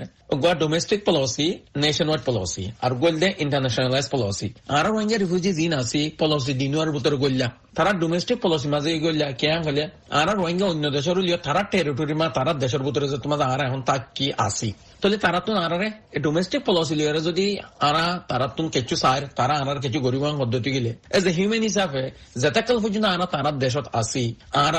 [0.42, 1.46] গোয়া domestic policy
[1.82, 7.16] nationwide policy আর গোলদে internationalise policy আর Rohingya refugee জিন আছি পলিসি দিনুয়ার ভিতরে
[7.24, 9.84] গল্লা তারা ডোমেস্টিক পলিসি মাঝে গল্লা কে হলে
[10.18, 13.80] আর রোহিঙ্গা অন্য দেশের লিও তারা টেরিটরি মা তারা দেশের ভিতরে যে তোমার আর এখন
[13.88, 15.88] তাক কি আসি তাহলে তারা তো আরারে
[16.26, 17.46] ডোমেস্টিক পলিসি লিয়ারে যদি
[17.88, 20.24] আরা তারা তুন কিছু সার তারা আনার কিছু গরিব
[20.58, 22.02] পদ্ধতি পদ্ধতি গিলে। এজ এ হিউম্যান হিসাবে,
[22.42, 24.24] যেতাকাল পর্যন্ত আনা তারার দেশত আসি
[24.64, 24.76] আর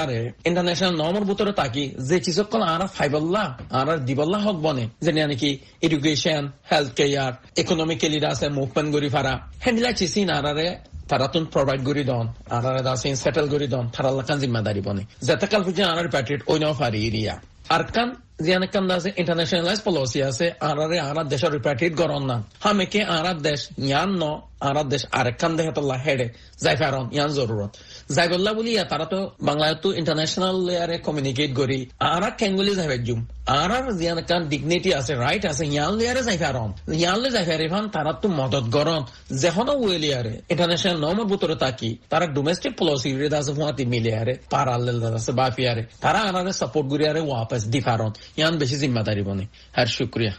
[0.50, 3.46] ইন্টারন্যাশনাল নর্মর ভিতরে তাকি যে চিসকল আরা ফাইবল্লা
[3.80, 5.50] আর দিবল্লা হক বনে যে নাকি
[5.86, 9.34] এডুকেশন হেলথ কেয়ার ইকোনমিক্যালি আছে মুভমেন্ট গরি ফারা।
[9.66, 10.68] হেন্ডিলা চিসি আরারে
[11.10, 12.26] তারা তুন প্রোভাইড করি দন
[12.88, 16.60] দাসিন সেটেল করি দন তারা লাকান জিম্মাদারি বনে। যেতাকাল পর্যন্ত আনার প্যাট্রিট ওই
[17.10, 17.36] এরিয়া
[17.70, 18.10] আর কান
[18.44, 23.60] জিয়ানে কান আছে ইন্টারন্যাশনালাইজ পলিসি আছে আনারে আনার দেশের রিপ্যাট্রিট গরন না হামেকে আনার দেশ
[23.80, 24.24] ইয়ান ন
[24.60, 25.52] আনার দেশ আরেক কান
[28.16, 31.80] যাইগল্লা বলি তারা তো বাংলায় তো ইন্টারন্যাশনাল লেয়ারে কমিউনিকেট করি
[32.12, 33.20] আর কেঙ্গুলি যাই জুম
[33.60, 36.70] আর আর জিয়ান কান ডিগনিটি আছে রাইট আছে ইয়ান লেয়ারে যাই ফেরন
[37.02, 39.02] ইয়ান লে যাই ফেরে ফান তারা তো মদত গরন
[39.42, 44.98] যেখন ওয়ে লেয়ারে ইন্টারন্যাশনাল নর্মের ভিতরে থাকি তারা ডোমেস্টিক পলিসি রে আছে ফুয়াতি মিলিয়ারে পারালেল
[45.20, 49.46] আছে বাফিয়ারে তারা আনারে সাপোর্ট করিয়ারে ওয়াপাস দি ফারন ইয়ান বেশি জিম্মাদারি বনে।
[49.76, 50.34] হ্যাঁ শুক্রিয়া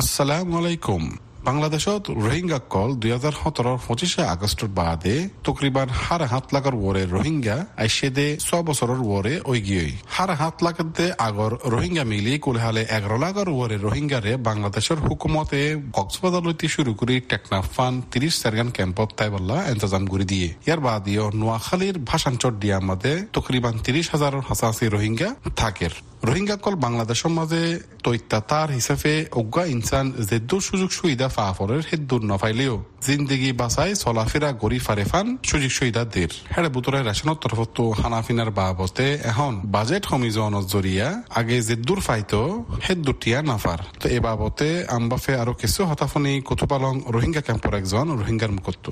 [0.00, 1.02] আসসালামু আলাইকুম।
[1.44, 7.66] বাংলাদেশত রোহিঙ্গা কল দুই হাজার সতেরোর পঁচিশে আগস্টর বাদে তকরিবান হারে হাত লাগার ওরে রোহিঙ্গা
[7.76, 13.48] আইসে দে ছ বছরের ওরে গিয়ে হারে হাত লাগাতে আগর রোহিঙ্গা মিলি কুলহালে এগারো লাগার
[13.48, 20.24] ওরে রোহিঙ্গারে বাংলাদেশের হুকুমতে কক্সবাজার শুরু করি টেকনাফান তিরিশ সেরগান ক্যাম্পত তাই বললা ইন্তজাম করে
[20.24, 25.90] দিয়ে। ইয়ার বাদিও নোয়াখালীর ভাষাঞ্চর দিয়া মাদে তকরিবান তিরিশ হাজারের হাসাহাসি রোহিঙ্গা থাকের
[26.24, 32.74] রোহিঙ্গা কল বাংলাদেশের মাঝে তৈত্যাতার হিসাবে অজ্ঞা ইনসান জেদ্দুর সুযোগ সুবিধা ফাফরের হেদ্দুর নফাইলেও
[33.06, 39.06] জিন্দেগি বাসায় চলাফেরা গড়ি ফারে ফান সুযোগ সুবিধা দের। হেড়ে বুতরে রেশনের তরফত হানাফিনার বাবতে
[39.30, 41.08] এখন বাজেট সমিজনের জরিয়া,
[41.40, 42.40] আগে জেদ্দুর ফাইতো
[42.86, 48.86] হেদ্দুটিয়া নাফার। তো এ বাবতে আমবাফে আরও কিছু হতাফনি কুতুপালং রোহিঙ্গা ক্যাম্পর একজন রোহিঙ্গার মুখত্ব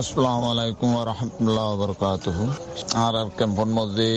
[0.00, 2.24] আসসালামু আলাইকুম রহমতুল্লাহ বরকাত
[3.04, 4.08] আর ক্যাম্পর মধ্যে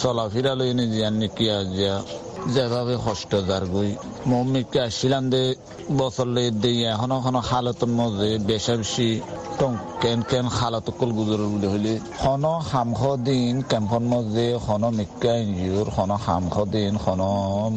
[0.00, 1.96] চলাফেরা লই নি জিয়ান কি আজিয়া
[2.56, 3.90] যেভাবে কষ্ট যার গই
[4.30, 5.42] মম্মিকে আসছিলাম দে,
[6.00, 9.08] বছর লই দেই, এখন এখন হালতের মধ্যে বেশা বেশি
[10.02, 15.88] কেন কেন হালত কল গুজর বলে হইলে। হন হামখ দিন ক্যাম্পর মধ্যে হন মিক্কা এনজিওর
[15.96, 17.22] হন হামখ দিন হন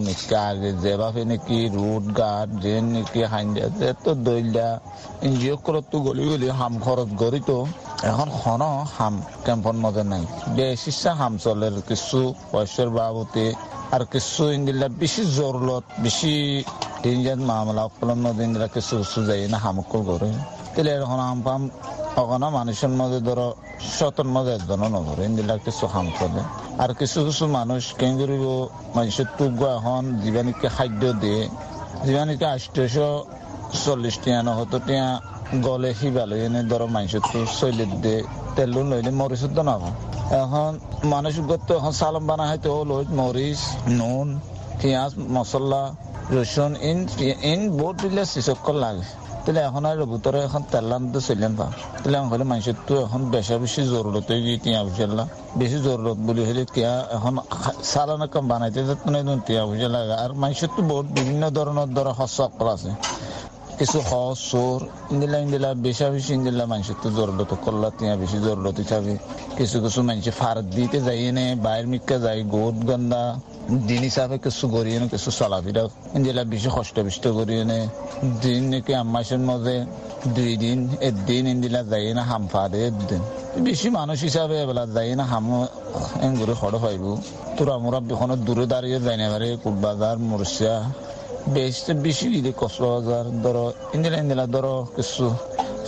[0.06, 4.69] মিক্কা আগে যেভাবে নাকি রুট গার্ড, যে নাকি হাইন্দা, যে তো দইলা
[5.25, 7.58] এনজিও করত তো গলি গলি হাম খরচ গড়ি তো,
[8.10, 8.63] এখন হন
[8.97, 10.23] হাম ক্যাম্পর মধ্যে নাই।
[10.58, 12.19] বেশি হাম চলের কিছু
[12.51, 13.45] পয়সার বাবতে
[13.95, 16.34] আর কিছু ইন্দিলা বেশি জরুরত, বেশি
[17.03, 20.29] তিনজন মামলা অকলম দিনরা কিছু কিছু যাই না, হামকল করে।
[20.73, 21.62] তাহলে এখন হাম পাম
[22.21, 23.47] অগনা মানুষের মধ্যে ধরো
[23.97, 26.41] শতর মধ্যে একজনও নগরে ইন্দিলা কিছু হাম করে।
[26.84, 28.45] আর কিছু কিছু মানুষ করিব
[28.97, 31.41] মানুষের টুক এখন জীবাণীকে খাদ্য দিয়ে
[32.05, 33.10] জীবাণীকে আষ্টশো
[33.84, 35.08] চল্লিশ টিয়া নহতো টিয়া
[35.67, 38.19] গলে সিবালে এনে ধরো মানুষের তো শৈলীর দিয়ে
[38.55, 39.91] তেল লইলে মরিচের তো নাভা
[40.41, 40.71] এখন
[41.13, 43.61] মানুষ গত এখন সালাম বানা হয়তো হলো মরিচ,
[43.99, 44.27] নুন,
[44.79, 45.83] পেঁয়াজ, মশলা,
[46.35, 46.99] রসুন, ইন
[47.51, 49.05] ইন বহুত দিলে চিচক্কর লাগে।
[49.43, 51.67] তাহলে এখন আর ভিতরে এখন তেলান তো চলেন পা
[52.01, 55.23] তাহলে হলে মানুষের এখন বেশা বেশি জরুরত হয়ে গিয়ে টিয়া বুঝলা
[55.59, 57.33] বেশি জরুরত বলি হলে টিয়া এখন
[57.91, 58.79] সালানা কম বানাইতে
[59.47, 62.91] টিয়া বুঝে লাগে। আর মানুষের তো বহুত বিভিন্ন ধরনের ধরো হস্যকল আছে।
[63.79, 64.79] কিছু হস চোর
[65.13, 69.13] ইন্দিলা ইন্দিলা বেশা বেশি ইন্দিলা মানুষের তো জরুরত করলা তিয়া বেশি জরুরত হিসাবে
[69.57, 73.23] কিছু কিছু মানুষ ফার দিতে যাই নে বাইর মিক্কা যাই গোট গন্দা,
[73.89, 75.83] দিন হিসাবে কিছু গড়িয়ে নে কিছু চলাফেরা
[76.17, 77.79] ইন্দিলা বেশি কষ্ট বিষ্ট করিয়ে নে
[78.43, 79.75] দিন নাকি আম্মাসের মধ্যে
[80.35, 83.21] দুই দিন, একদিন ইন্দিলা যাই না হাম ফাদে একদিন।
[83.67, 85.45] বেশি মানুষ হিসাবে এবেলা যাই না হাম
[86.25, 87.03] এঙ্গুরে খড় পাইব
[87.55, 90.75] তোরা মোরা বিখনত দূরে দাঁড়িয়ে যাই না পারে কুটবাজার মুরসিয়া
[91.47, 95.25] বেশি বেশি দিলে কক্সবাজার ধরো ইন্দিলা ইন্দিলা ধরো কিছু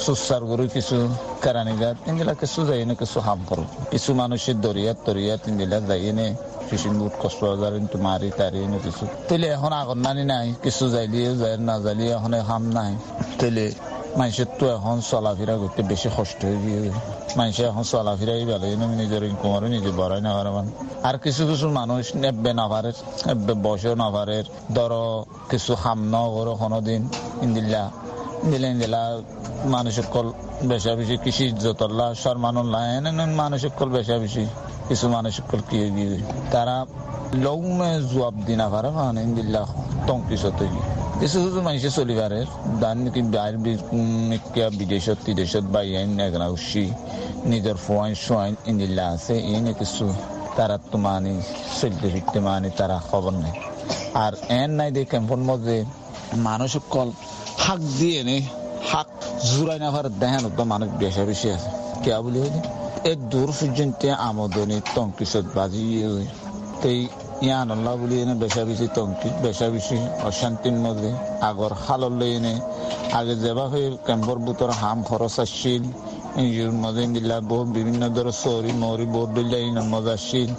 [0.04, 0.98] সুসার গরু কিছু
[1.44, 6.12] কেরানি গাছ ইন্দিলা কিছু যাই না কিছু হাম করো কিছু মানুষের দরিয়াত তরিয়াত ইন্দিলা যাই
[6.20, 6.28] নে
[6.68, 11.30] ফিশিং বুট কক্সবাজার কিন্তু মারি তারি এনে কিছু তেলে এখন আগর নানি নাই কিছু যাইলিয়ে
[11.42, 12.92] যাই না যাইলিয়ে এখন হাম নাই
[13.40, 13.66] তেলে
[14.18, 16.80] মানুষের তো এখন চলাফেরা করতে বেশি কষ্ট হয়ে গিয়ে
[17.38, 18.66] মানুষে এখন চলাফেরাই ভালো
[19.02, 20.52] নিজের ইনকমারও নিজে বড়াই না পারে
[21.08, 22.92] আর কিছু কিছু মানুষ নেবে না পারে
[23.26, 24.38] নেবে বসেও না পারে
[24.76, 25.04] ধরো
[25.50, 27.02] কিছু হাম ন করো কোনো দিন
[27.42, 27.84] ইন্দিল্লা
[28.44, 29.02] ইন্দিলা ইন্দিলা
[29.68, 30.28] মানুষের কল
[30.64, 32.82] বেশা বেশি কৃষি যতল্লা সরমানুল্লাহ
[33.36, 34.44] মানুষের কল বেশা বেশি
[34.88, 35.78] কিছু মানুষের কল কি
[36.52, 36.76] তারা
[37.44, 39.62] লৌমে জবাব দিনা পারে মানে ইন্দিল্লা
[40.08, 40.88] টঙ্কিসতে গিয়ে
[41.20, 42.40] কিছু কিছু মানুষে চলিবারে
[42.82, 42.98] দান
[43.34, 43.56] বাইর
[44.80, 46.86] বিদেশত বিদেশত বাই আইন এগনা উসি
[47.46, 50.06] নিজের ফোয়াইন সোয়াইন ইন্দিল্লা আছে এই নে কিছু
[50.58, 51.34] তারা তো মানে
[51.78, 53.56] চলতে ফিরতে মানে তারা খবর নেই
[54.24, 55.78] আর এন নাই দিয়ে ক্যাম্পের মধ্যে
[56.48, 57.10] মানুষ কল
[57.64, 58.38] হাক দিয়ে নে
[58.90, 59.10] হাক
[59.48, 61.70] জুড়াই না পারে দেখেন তো মানুষ বেশি বেশি আছে
[62.04, 62.62] কে বলি হইলে
[63.10, 65.84] এই দূর পর্যন্ত আমদনি টঙ্কিসত বাজি
[66.82, 66.90] তো
[67.46, 69.98] ইয়ান আল্লাহ বলি এনে বেশা বেশি তঙ্কি বেশা বেশি
[70.30, 71.12] অশান্তির মধ্যে
[71.50, 72.54] আগর হালর এনে
[73.20, 75.84] আগে যেভাবে ক্যাম্পর ভিতর হাম খরচ আসছিল
[76.42, 80.50] ইঞ্জির মধ্যে দিলা বহুত বিভিন্ন ধরনের সরি মরি বহুত দিল্লা ইনের মধ্যে আসছিল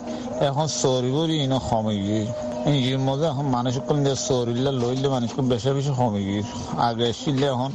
[0.49, 2.25] এখন সরি বলি ইনো কমে গিয়ে
[2.71, 3.97] ইঞ্জির মধ্যে এখন মানুষ কোন
[4.29, 6.43] সরিল্লা লইলে মানুষ বেশা বেশি কমে গিয়ে
[6.89, 7.71] আগে আসলে এখন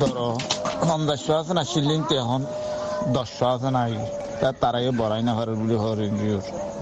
[0.00, 0.28] ধরো
[0.88, 2.40] পঞ্চাশশো আছে না শিলিংতে এখন
[3.14, 3.94] দশশো আছে নাই।
[4.60, 5.98] তার আগে বড়াই না ঘরের বুলি হর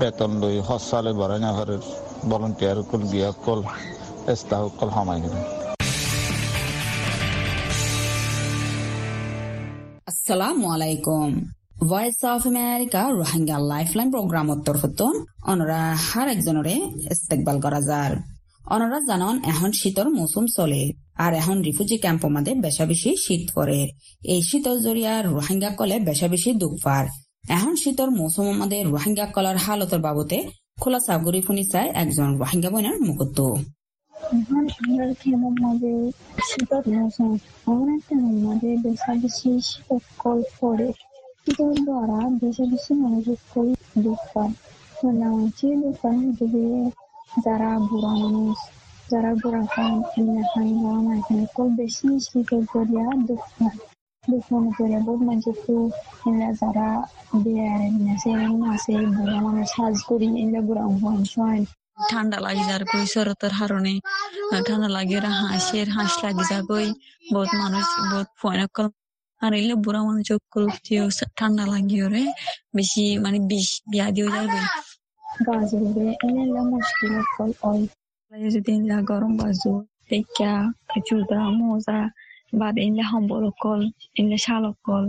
[0.01, 1.83] বেতন লই হসালে বড়াই না ঘরের
[2.31, 3.61] ভলন্টিয়ার কল বিয়া কল
[4.33, 4.91] এস্তা কল
[5.25, 5.41] গেলে
[10.11, 11.31] আসসালামু আলাইকুম।
[11.91, 14.47] Voice of America Rohingya lifeline program
[15.51, 16.75] অনরা হার একজনরে
[17.15, 18.13] ইস্তেকবাল করা যার
[18.75, 20.83] অনরা জানন, এখন শীতর মৌসুম চলে
[21.25, 23.81] আর এখন রিফিউজি ক্যাম্প মাদে বেশা বেশি শীত করে
[24.33, 26.75] এই শীতর জরিয়া রোহিঙ্গা কলে বেশা বেশি দুঃখ
[27.47, 30.39] এখন শীতর মৌসুম মাদে রোহিঙ্গা কলার হালতের বাবতে
[30.81, 31.41] খোলা সাগরি
[31.73, 33.39] চাই একজন রোহিঙ্গা বইনার মুখত
[34.37, 35.93] এখন আমরা কেমন মাঝে
[36.51, 37.31] শীতর মৌসুম,
[37.67, 38.15] এমন একটা
[38.47, 40.89] মাঝে বেশা বেশি শীত কল পড়ে।
[41.43, 43.73] শীতের দ্বারা বেশি বেশি মনোযোগ করে
[44.05, 44.53] দুঃখ পায়।
[45.23, 46.65] মানুষের দুঃখ পায় যদি
[47.45, 48.57] যারা বুড়া মানুষ,
[49.11, 53.79] যারা বুড়া খান খান বাবা মা এখানে কল বেশি শীতের জরিয়া দুঃখ পায়।
[54.29, 55.75] দুঃখ মনে করে বহুত মানুষ একটু
[56.61, 56.89] যারা
[57.43, 57.81] বিয়ার
[58.13, 58.31] আছে
[58.71, 61.63] আছে বুড়া মানুষ সাজ করি এগুলা বুড়া মানুষ হয়
[62.11, 63.95] ঠান্ডা লাগি যার কই শরতের হারণে
[64.67, 66.89] ঠান্ডা লাগে হাঁসের হাঁস লাগি যা কই
[67.27, 68.87] বহুত মানুষ বহুত ফয়নকল
[69.43, 70.27] আর এলে বুড়া মানুষ
[71.39, 72.23] ঠান্ডা লাগি ওরে
[72.77, 74.61] বেশি মানে বিষ বিয়া দিয়ে যাবে
[75.47, 77.81] গাজরে এলে মুশকিল কল
[78.33, 78.73] ওই যদি
[79.05, 79.73] গরম বাজু
[80.09, 80.55] টেকা
[81.07, 81.99] চুদা মোজা
[82.81, 83.81] এলে সম্বল কল
[84.17, 85.05] এলে শালক কল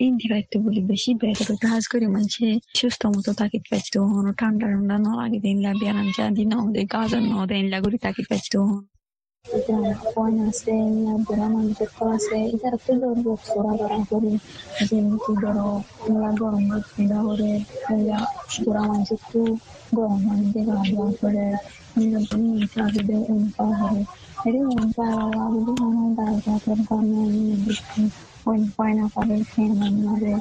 [0.00, 2.46] পিন্ধি পাইতো বলি বেশি বেটার কাজ করে মানুষে
[2.78, 6.84] সুস্থ মতো তাকিত পাইতো হন ঠান্ডা ঠান্ডা ন লাগে দিন লা বিয়ানাম যা দিন ওদের
[6.92, 8.82] গাজন ন দেন লা করে তাকিত পাইতো হন।
[10.08, 10.74] পয়েন্ট আছে
[11.24, 14.32] বুড়া মানুষের কল আছে এটার তো ধরবো সোরা ধরা করি
[14.88, 15.68] যেমনি ধরো
[16.40, 17.50] গরম ঠান্ডা করে
[18.62, 19.40] বুড়া মানুষ একটু
[19.92, 21.44] গরম পানি দিয়ে, গা দেওয়া করে
[22.72, 26.50] চাকরিদের অনুপা করে এটা অনুপা মনে দাঁড়াতে
[26.84, 27.20] কারণে
[28.76, 29.34] হয় না পারে
[30.02, 30.32] মাঝে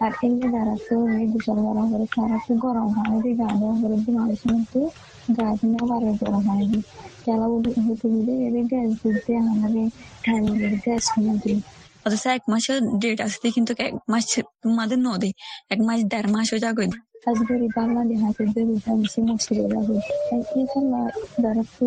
[0.00, 3.48] আর এই যে যারা তো এই গোসল করা করে তারা তো গরম পানি দিয়ে গা
[3.52, 4.80] দেওয়া করে মানুষ কিন্তু
[5.36, 6.84] গা দিয়ে পারে গরম পানি দিয়ে
[7.22, 7.46] খেলা
[7.86, 9.86] হতে গেলে এদের গ্যাস দিতে আমাদের
[10.24, 11.58] ঠান্ডা গ্যাস কিনে দিই
[12.06, 14.24] অথচ এক মাসের ডেট আসতে কিন্তু এক মাস
[14.62, 15.30] তোমাদের নদী
[15.70, 16.84] এক মাস দেড় মাসও যাগো
[17.26, 19.96] আজকের বাংলাদেশ হাতে দেবে বেশি মুশকিল লাগে
[20.56, 21.02] এই খেলা
[21.42, 21.86] যারা তো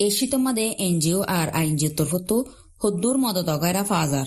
[0.00, 2.30] এই শীতের মাদে এনজিও আর আইনজিও তরফত
[2.80, 4.26] হদ্দুর মদত অগায়রা ফাজার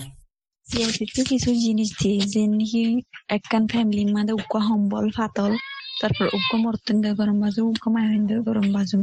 [0.66, 2.82] সিয়াসিতে কিছু জিনিস দিয়ে যে নাকি
[3.28, 5.52] একখান ফ্যামিলির মাঝে উগ্র সম্বল ফাতল,
[6.00, 8.98] তারপর উগ্র মর্তন গরম বাজু উগ্র মাহিন্দ গরম বাজু,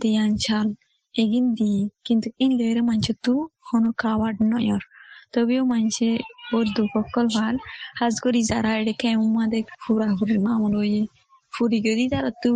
[0.00, 0.74] দিয়ান ছাল
[1.14, 4.82] এগিন দি কিন্তু ইন লেরে মানুষ তো কোনো খাওয়ার নয়র
[5.34, 6.08] তবেও মানুষে
[6.54, 7.58] ওর দুপক্ষল ভালো।
[8.00, 11.02] হাজ করি যারা এটা কেমন মাদে ফুরা ফুরি মামল হয়ে
[11.52, 12.50] ফুরি করি তারা তো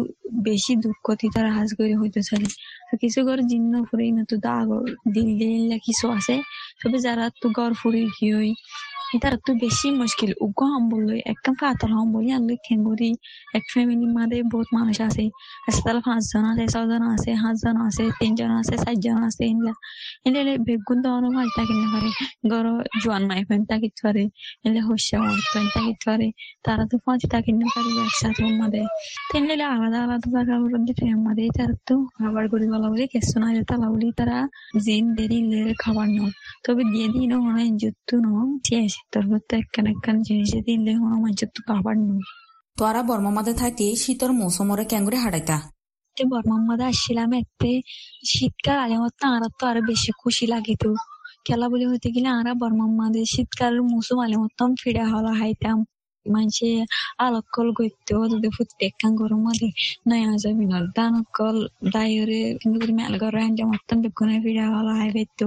[0.49, 2.49] বেশি দুঃখ দি তারা হাজ করে হইতে চলে।
[3.01, 4.69] কিছু ঘর জিন্ন ফুরি না, তো দাগ
[5.15, 6.35] দিল দিল কিছু আছে।
[6.81, 8.51] তবে যারা তো ঘর ফুরি কি হই?
[9.23, 13.11] তারা তো বেশি মুশকিল। উগ্র সম্বল লই, একদম কাতল সম্বল আনলে খেঙ্গুরি,
[13.55, 15.25] এক ফ্যামিলির মাঝে বহুত মানুষ আছে।
[15.77, 19.73] তাহলে পাঁচজন আছে ছজন আছে, সাতজন আছে, তিনজন আছে, চারজন আছে এনলা
[20.27, 22.11] এনলে বেগুন ধরনের মাছ থাকিতে পারে।
[22.51, 22.67] গর
[23.03, 24.25] জোয়ান মাই ফেন থাকিতে পারে
[24.65, 25.11] এনলে হস্য
[25.51, 26.29] ফেন থাকিতে পারে
[26.65, 28.83] তারা তো পাঁচ থাকিতে পারে একসাথে মাঝে
[29.31, 33.87] তেনলে আলাদা আলাদা জায়গা দিতে মাঝে তারা তো খাবার করি বলা বলি কেসু না তালা
[33.93, 34.39] বলি তারা
[34.85, 36.33] জিন দেরি লেরে খাবার নয়
[36.65, 38.51] তবে দিয়ে দিন মনে যুদ্ধ নয়
[39.13, 42.25] তোর মধ্যে একখান একখান জিনিসে দিলে আমার যত খাবার নয়
[42.77, 45.57] তোরা বর্মা মাদে থাকতে শীতর মৌসুমরে ক্যাঙ্গুরে হারাইতা
[46.17, 47.71] বর্মার মধ্যে আসছিলাম এতে
[48.27, 50.85] শীতকাল আগে মতো আর তো আরও বেশি খুশি লাগিত
[51.47, 55.79] খেলা বলে হইতে গেলে আরা বর্মার শীতকালের শীতকাল মৌসুম আলে মতন ফিরে হলা হাইতাম।
[56.35, 56.69] মানুষে
[57.25, 59.69] আলকল গইতে যদি প্রত্যেকখান গরম মধ্যে
[60.11, 61.57] নয়া যাবি না দানকল
[61.95, 65.47] দায়রে কিন্তু করে মেল ঘর আনতে মতন বেগুনে ফিরে হলা, হাই বাইতো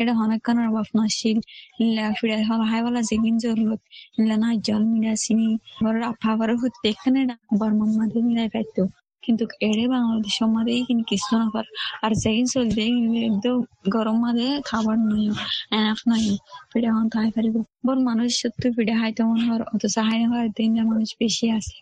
[0.00, 1.36] এটা অনেকক্ষণ অভাব নছিল
[1.82, 3.80] ইল্লা ফিরে হলা, হাই বলা যেগিন জরুরত
[4.18, 5.46] ইল্লা না জল মিলা চিনি
[5.82, 7.20] ঘরের আফা ঘরের প্রত্যেকখানে
[7.60, 8.82] বর্মার মাঝে মিলাই পাইতো।
[9.22, 11.66] কিন্তু এড়ে বাংলাদেশের মাঝে কিন্তু কিছু না পার
[12.02, 12.82] আর যেদিন চলতে
[13.28, 13.56] একদম
[13.92, 15.28] গরম মাঝে খাবার নয়
[15.76, 16.26] এনাফ নয়
[16.70, 17.54] পিঠা হন খাই পারিব
[17.86, 21.76] বর মানুষ সত্যি পিঠা খাইতে মনে হয় অত সাহায্য হওয়ার দিন মানুষ বেশি আছে।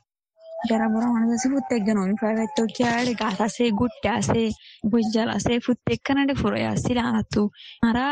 [0.60, 4.40] যারা বড় মানুষ আছে, প্রত্যেকজন আমি প্রায় তো কি আর গাছ আছে, গুট্টা আছে
[4.92, 7.42] বুঝজাল আছে, প্রত্যেকখানে ফুরে আসছিল আর তো?
[7.88, 8.04] আরা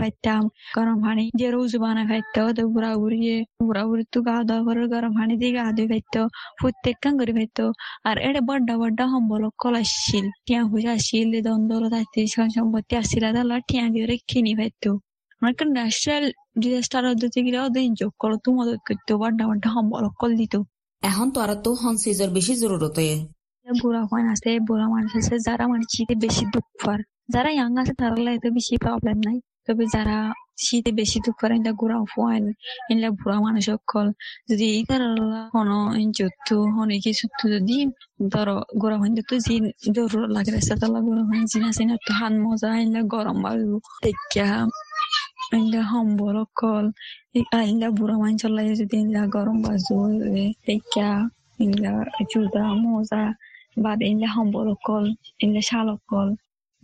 [0.00, 0.42] পাইতাম
[0.76, 4.82] গরম পানি যে রোজ বানা খাইতো, তো বুড়া বুড়িয়ে বুড়া বুড়ি তো গা দাওয়া করে
[4.94, 6.22] গরম পানি দিয়ে গা দিয়ে খাইতো,
[6.60, 7.64] প্রত্যেকখান করে খাইতো।
[8.08, 11.28] আর এটা বড্ডা বড্ডা সম্বল কল আসছিল টিয়া হুজা আসছিল
[11.94, 12.18] থাকতে
[12.56, 14.90] সম্পত্তি আসছিল তাহলে টিয়া দিয়ে কিনি খাইতো।
[15.42, 16.24] অনেকটা ন্যাচারাল
[16.62, 18.36] ডিজাস্টার পদ্ধতি গিলাও দিন যোগ করো
[18.86, 20.54] করতো, বড্ডা বড্ডা সম্বল কল দিত
[21.08, 22.98] এখন তো আর তো হন সিজর বেশি জরুরত
[23.66, 27.00] বুড়া হন আছে, বুড়া মানুষ আছে, যারা মানে শীতে বেশি দুঃখ পার
[27.34, 30.16] যারা ইয়াং আছে তারা তো বেশি প্রবলেম নাই। তবে যারা
[30.64, 32.42] শীতে বেশি দুঃখ পারে এটা গুড়া ফোয়ান
[32.90, 34.06] এগুলা বুড়া মানুষ সকল
[34.50, 34.68] যদি
[35.54, 35.76] কোনো
[36.18, 37.76] যুদ্ধ হনে কিছু যদি
[38.34, 39.54] ধরো গুড়া হইন, তো যে
[39.96, 43.72] জরুরত লাগে। রাস্তা তালা গুড়া হইন, জিনা সিনা তো হান মজা এগুলা গরম বায়ু
[44.04, 44.48] দেখা
[45.56, 46.84] এগুলা সম্বল সকল
[47.66, 49.96] এগুলা বুড়া মানুষ লাগে যদি এগুলা গরম বাজু
[50.66, 51.10] দেখা
[51.62, 51.92] এগুলা
[52.30, 53.24] জুদা মজা
[53.82, 55.04] বা এগুলা সম্বল সকল
[55.42, 56.28] এগুলা শাল সকল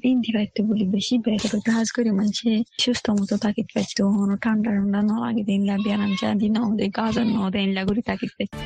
[0.03, 0.85] পিন্ধি পাইতো বলি
[1.25, 2.51] বেড়ে করতে হাজ করে মানুষে
[2.83, 4.05] সুস্থ মতো তাকিত পাইতো
[4.44, 6.55] ঠান্ডা ঠান্ডা ন লাগে দিন লা বিয়ারাম যা দিন
[6.99, 8.57] গাজন ন দেন লা করে তাকিত পাইতো।